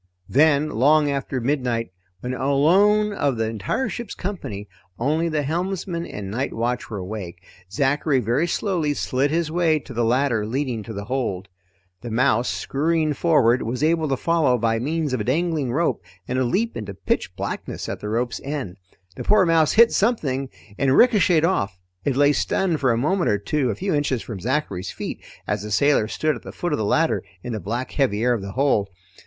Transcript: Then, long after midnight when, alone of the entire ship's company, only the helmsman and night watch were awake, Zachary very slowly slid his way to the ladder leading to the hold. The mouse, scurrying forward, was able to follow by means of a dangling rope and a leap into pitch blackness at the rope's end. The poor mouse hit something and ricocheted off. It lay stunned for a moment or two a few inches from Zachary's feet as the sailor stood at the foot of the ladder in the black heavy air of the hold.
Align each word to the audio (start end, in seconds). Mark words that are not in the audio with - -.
Then, 0.27 0.71
long 0.71 1.11
after 1.11 1.39
midnight 1.39 1.91
when, 2.21 2.33
alone 2.33 3.13
of 3.13 3.37
the 3.37 3.47
entire 3.47 3.87
ship's 3.87 4.15
company, 4.15 4.67
only 4.97 5.29
the 5.29 5.43
helmsman 5.43 6.07
and 6.07 6.31
night 6.31 6.53
watch 6.53 6.89
were 6.89 6.97
awake, 6.97 7.43
Zachary 7.71 8.19
very 8.19 8.47
slowly 8.47 8.95
slid 8.95 9.29
his 9.29 9.51
way 9.51 9.77
to 9.77 9.93
the 9.93 10.03
ladder 10.03 10.43
leading 10.43 10.81
to 10.81 10.93
the 10.93 11.03
hold. 11.05 11.49
The 12.01 12.09
mouse, 12.09 12.49
scurrying 12.49 13.13
forward, 13.13 13.61
was 13.61 13.83
able 13.83 14.07
to 14.09 14.17
follow 14.17 14.57
by 14.57 14.79
means 14.79 15.13
of 15.13 15.21
a 15.21 15.23
dangling 15.23 15.71
rope 15.71 16.03
and 16.27 16.39
a 16.39 16.43
leap 16.45 16.75
into 16.75 16.95
pitch 16.95 17.35
blackness 17.35 17.87
at 17.87 17.99
the 17.99 18.09
rope's 18.09 18.41
end. 18.43 18.77
The 19.15 19.23
poor 19.23 19.45
mouse 19.45 19.73
hit 19.73 19.91
something 19.91 20.49
and 20.79 20.97
ricocheted 20.97 21.45
off. 21.45 21.77
It 22.05 22.15
lay 22.15 22.33
stunned 22.33 22.79
for 22.79 22.91
a 22.91 22.97
moment 22.97 23.29
or 23.29 23.37
two 23.37 23.69
a 23.69 23.75
few 23.75 23.93
inches 23.93 24.23
from 24.23 24.39
Zachary's 24.39 24.89
feet 24.89 25.23
as 25.45 25.61
the 25.61 25.69
sailor 25.69 26.07
stood 26.07 26.35
at 26.35 26.41
the 26.41 26.51
foot 26.51 26.71
of 26.73 26.79
the 26.79 26.85
ladder 26.85 27.23
in 27.43 27.53
the 27.53 27.59
black 27.59 27.91
heavy 27.91 28.23
air 28.23 28.33
of 28.33 28.41
the 28.41 28.53
hold. 28.53 28.89